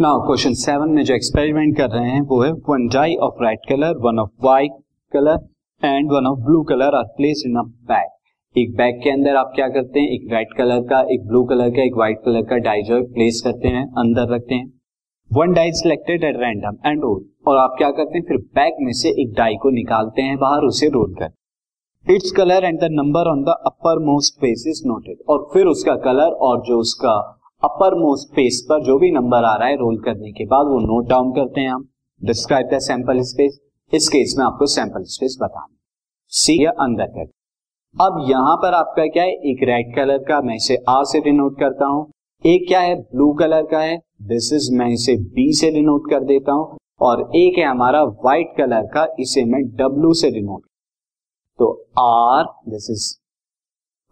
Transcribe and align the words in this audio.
Now 0.00 0.18
question 0.18 0.52
seven 0.52 0.88
में 0.88 1.02
जो 1.04 1.14
experiment 1.14 1.76
कर 1.76 1.88
रहे 1.90 2.10
हैं, 2.10 2.20
वो 2.20 2.40
है 2.42 2.50
one 2.52 2.86
die 2.88 3.14
of 3.14 3.42
red 3.42 3.58
colour 3.68 3.94
one 3.96 4.18
of 4.18 4.30
white 4.42 4.72
colour 5.12 5.38
and 5.84 6.12
one 6.12 6.26
of 6.26 6.38
blue 6.38 6.62
colour 6.62 6.94
are 6.94 7.04
place 7.04 7.42
in 7.46 7.56
a 7.56 7.62
bag 7.62 8.58
एक 8.58 8.76
बैग 8.76 9.00
के 9.04 9.10
अंदर 9.10 9.36
आप 9.36 9.52
क्या 9.54 9.68
करते 9.68 10.00
हैं? 10.00 10.08
एक 10.08 10.28
रेड 10.32 10.52
कलर 10.58 10.80
का, 10.80 11.00
एक 11.10 11.26
ब्लू 11.26 11.44
कलर 11.44 11.70
का, 11.70 11.82
एक 11.82 11.96
व्हाइट 11.96 12.20
कलर 12.24 12.42
का 12.42 12.56
डाई 12.56 12.82
जो 12.82 13.02
प्लेस 13.02 13.40
करते 13.44 13.68
हैं, 13.68 13.84
अंदर 13.98 14.34
रखते 14.34 14.54
हैं। 14.54 14.72
One 15.32 15.52
die 15.52 15.72
selected 15.72 16.24
at 16.24 16.36
random 16.36 16.78
and 16.86 17.02
roll 17.02 17.24
और 17.46 17.58
आप 17.58 17.74
क्या 17.78 17.90
करते 17.90 18.18
हैं? 18.18 18.24
फिर 18.28 18.36
बैग 18.36 18.76
में 18.80 18.92
से 18.92 19.08
एक 19.22 19.32
डाई 19.32 19.56
को 19.56 19.70
निकालते 19.70 20.22
हैं, 20.22 20.38
बाहर 20.38 20.60
उसे 20.60 20.88
रोल 20.88 21.14
कर। 21.14 22.12
Its 22.12 22.32
colour 22.32 22.64
and 22.64 22.80
the 22.80 22.88
number 22.92 23.30
on 23.30 23.42
the 23.42 23.48
uppermost 23.98 24.34
face 24.34 24.64
is 24.68 24.82
noted 24.86 25.18
और 25.28 25.48
फिर 25.52 25.66
उसका 25.66 25.96
कलर 25.96 26.38
और 26.42 26.62
जो 26.66 26.78
उसका 26.78 27.37
अपर 27.62 27.94
मोस्ट 27.94 28.34
फेस 28.34 28.60
पर 28.68 28.82
जो 28.82 28.96
भी 28.98 29.10
नंबर 29.10 29.44
आ 29.44 29.54
रहा 29.56 29.68
है 29.68 29.76
रोल 29.76 29.96
करने 30.02 30.30
के 30.32 30.44
बाद 30.46 30.66
वो 30.66 30.78
नोट 30.80 31.08
डाउन 31.08 31.30
करते 31.32 31.60
हैं 31.60 31.70
हम। 31.70 31.88
डिस्क्राइब 32.20 32.66
द 32.66 32.78
सैंपल 32.78 33.20
स्पेस 33.22 33.58
इस 33.92 34.08
केस 34.08 34.34
में 34.38 34.44
आपको 34.44 34.66
सैंपल 34.66 35.02
स्पेस 35.06 35.36
बताना 35.42 35.74
सी 36.32 36.56
या 36.64 36.70
अंदर 36.80 37.06
कर 37.06 37.24
अब 37.94 38.24
यहाँ 38.30 38.56
पर 38.56 38.74
आपका 38.74 39.06
क्या 39.06 39.22
है? 39.22 39.30
एक 39.30 39.62
रेड 39.62 39.94
कलर 39.96 40.18
का 40.18 40.40
मैं 40.40 40.54
इसे 40.56 40.76
आर 40.88 41.04
से 41.04 41.20
डिनोट 41.20 41.58
करता 41.60 41.86
हूँ। 41.86 42.06
एक 42.44 42.66
क्या 42.68 42.80
है? 42.80 42.94
ब्लू 42.94 43.32
कलर 43.32 43.62
का 43.62 43.80
है। 43.80 43.96
दिस 44.22 44.52
इज़ 44.52 44.70
मैं 44.72 44.88
इसे 44.88 45.16
बी 45.32 45.52
से 45.52 45.70
डिनोट 45.70 46.10
कर 46.10 46.24
देता 46.24 46.52
हूँ। 46.52 46.76
और 47.00 47.22
एक 47.36 47.58
है 47.58 47.64
हमारा 47.64 48.02
व्हाइट 48.04 48.54
कलर 48.58 48.86
का, 48.86 49.06
इसे 49.20 49.44
मैं 49.44 49.62
डब्ल्यू 49.72 50.12
से 50.12 50.30
डिनोट 50.30 50.62
तो 51.58 51.72
R 52.00 52.44
this 52.68 52.88
is 52.90 53.10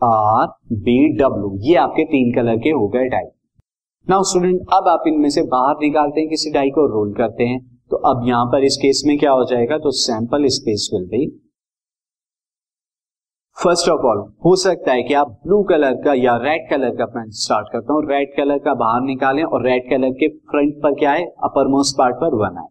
R 0.01 0.47
B 0.83 0.99
W 1.19 1.57
ये 1.63 1.75
आपके 1.77 2.05
तीन 2.07 2.35
कलर 2.35 2.59
के 2.59 2.71
हो 2.73 2.89
गए 2.89 3.09
टाइप 3.09 3.33
नाउ 4.07 4.23
स्टूडेंट 4.23 4.61
अब 4.73 4.89
आप 4.89 5.05
इनमें 5.09 5.29
से 5.31 5.43
बाहर 5.45 5.75
निकालते 5.77 6.21
हैं, 6.21 6.29
किसी 6.31 6.51
डाई 6.51 6.69
को 6.71 6.83
रोल 6.89 7.13
करते 7.15 7.45
हैं 7.45 7.59
तो 7.91 7.97
अब 8.11 8.21
यहाँ 8.29 8.45
पर 8.47 8.65
इस 8.65 8.77
केस 8.77 9.03
में 9.07 9.17
क्या 9.19 9.31
हो 9.31 9.45
जाएगा? 9.45 9.79
तो 9.79 9.91
sample 9.93 10.47
space 10.49 10.89
will 10.93 11.07
be 11.07 11.27
first 13.57 13.89
of 13.89 14.07
all 14.07 14.19
हो 14.45 14.55
सकता 14.57 14.93
है 14.93 15.03
कि 15.03 15.15
आप 15.15 15.31
ब्लू 15.47 15.63
कलर 15.63 15.95
का 16.05 16.15
या 16.15 16.37
रेड 16.37 16.69
कलर 16.71 16.95
का 16.97 17.07
मैं 17.17 17.25
स्टार्ट 17.39 17.69
करता 17.73 17.93
हूँ 17.93 18.05
रेड 18.11 18.37
कलर 18.37 18.59
का 18.59 18.75
बाहर 18.77 19.03
निकालें 19.03 19.43
और 19.45 19.67
रेड 19.67 19.91
कलर 19.91 20.13
के 20.15 20.29
फ्रंट 20.29 20.81
पर 20.83 20.95
क्या 20.95 21.13
है 21.13 21.25
अपर 21.45 21.69
मोस्ट 21.69 21.99
पार्ट 21.99 22.17
पर 22.17 22.35
वन 22.43 22.59
आए। 22.59 22.69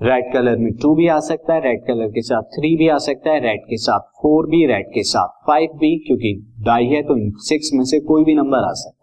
रेड 0.00 0.32
कलर 0.32 0.56
में 0.58 0.72
टू 0.82 0.94
भी 0.94 1.08
आ 1.08 1.18
सकता 1.26 1.54
है 1.54 1.60
रेड 1.62 1.86
कलर 1.86 2.08
के 2.10 2.22
साथ 2.22 2.42
थ्री 2.54 2.76
भी 2.76 2.88
आ 2.88 2.98
सकता 3.02 3.30
है 3.30 3.40
रेड 3.42 3.64
के 3.64 3.76
साथ 3.80 4.08
फोर 4.22 4.46
भी 4.46 4.64
रेड 4.66 4.94
के 4.94 5.02
साथ 5.04 5.46
फाइव 5.46 5.78
भी, 5.78 5.96
क्योंकि 5.98 6.34
डाई 6.64 6.86
है 6.86 7.02
तो 7.02 7.16
सिक्स 7.44 7.70
में 7.74 7.84
से 7.84 8.00
कोई 8.06 8.24
भी 8.24 8.34
नंबर 8.34 8.58
आ 8.60 8.72
सकता 8.74 8.90
है। 8.90 8.95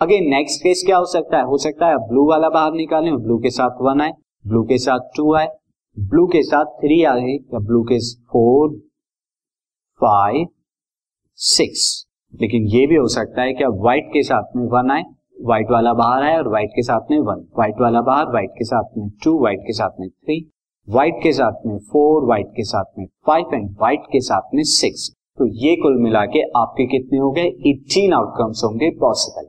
अगेन 0.00 0.28
नेक्स्ट 0.30 0.62
केस 0.62 0.82
क्या 0.86 0.96
हो 0.96 1.06
सकता 1.12 1.36
है 1.38 1.44
हो 1.44 1.56
सकता 1.58 1.86
है 1.88 1.96
ब्लू 2.08 2.28
वाला 2.28 2.48
बाहर 2.48 2.72
निकालें 2.72 3.14
ब्लू 3.22 3.38
के 3.42 3.50
साथ 3.50 3.80
वन 3.82 4.00
आए 4.00 4.12
ब्लू 4.44 4.62
के 4.64 4.78
साथ 4.78 5.08
टू 5.16 5.32
आए 5.34 5.48
ब्लू 5.96 6.26
के 6.32 6.42
साथ 6.42 6.64
थ्री 6.80 7.02
आए 7.04 7.32
या 7.32 7.58
ब्लू 7.60 7.82
के 7.82 7.98
फोर 8.32 8.76
फाइव 10.00 10.46
सिक्स 11.38 11.86
लेकिन 12.34 12.66
ये 12.76 12.86
भी 12.86 12.96
हो 12.96 13.08
सकता 13.08 13.42
है 13.42 13.52
क्या 13.54 13.68
व्हाइट 13.80 14.10
के 14.12 14.22
साथ 14.22 14.56
में 14.56 14.66
वन 14.72 14.90
आए 14.90 15.02
व्हाइट 15.46 15.70
वाला 15.70 15.92
बाहर 15.94 16.22
आए 16.22 16.36
और 16.36 16.48
व्हाइट 16.48 16.70
के 16.76 16.82
साथ 16.82 17.10
में 17.10 17.18
वन 17.26 17.44
व्हाइट 17.56 17.80
वाला 17.80 18.00
बाहर 18.02 18.30
व्हाइट 18.30 18.50
के 18.58 18.64
साथ 18.64 18.96
में 18.98 19.08
टू 19.24 19.38
व्हाइट 19.40 19.60
के 19.66 19.72
साथ 19.72 20.00
में 20.00 20.08
थ्री 20.08 20.40
व्हाइट 20.88 21.22
के 21.22 21.32
साथ 21.32 21.66
में 21.66 21.78
फोर 21.92 22.24
व्हाइट 22.26 22.52
के 22.56 22.64
साथ 22.64 22.98
में 22.98 23.06
फाइव 23.26 23.54
एंड 23.54 23.70
व्हाइट 23.78 24.06
के 24.12 24.20
साथ 24.30 24.54
में 24.54 24.62
सिक्स 24.72 25.10
तो 25.38 25.46
ये 25.64 25.76
कुल 25.82 26.02
मिला 26.02 26.24
के 26.26 26.42
आपके 26.58 26.86
कितने 26.96 27.18
हो 27.18 27.30
गए 27.32 27.46
एटीन 27.70 28.12
आउटकम्स 28.14 28.64
होंगे 28.64 28.90
possible 29.00 29.48